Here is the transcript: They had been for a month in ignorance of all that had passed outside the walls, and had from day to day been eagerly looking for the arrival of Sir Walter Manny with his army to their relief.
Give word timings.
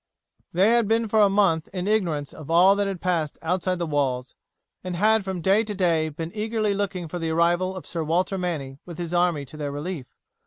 They 0.51 0.71
had 0.71 0.87
been 0.87 1.07
for 1.07 1.21
a 1.21 1.29
month 1.29 1.67
in 1.71 1.87
ignorance 1.87 2.33
of 2.33 2.49
all 2.49 2.75
that 2.75 2.87
had 2.87 2.99
passed 3.01 3.37
outside 3.43 3.77
the 3.77 3.85
walls, 3.85 4.33
and 4.83 4.95
had 4.95 5.23
from 5.23 5.41
day 5.41 5.63
to 5.63 5.75
day 5.75 6.09
been 6.09 6.31
eagerly 6.33 6.73
looking 6.73 7.07
for 7.07 7.19
the 7.19 7.29
arrival 7.29 7.75
of 7.75 7.85
Sir 7.85 8.03
Walter 8.03 8.39
Manny 8.39 8.79
with 8.83 8.97
his 8.97 9.13
army 9.13 9.45
to 9.45 9.57
their 9.57 9.71
relief. 9.71 10.07